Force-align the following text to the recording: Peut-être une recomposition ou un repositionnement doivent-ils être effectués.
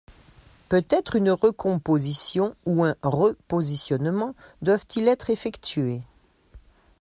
Peut-être 0.67 1.15
une 1.15 1.29
recomposition 1.29 2.55
ou 2.65 2.83
un 2.83 2.95
repositionnement 3.03 4.33
doivent-ils 4.63 5.07
être 5.07 5.29
effectués. 5.29 6.01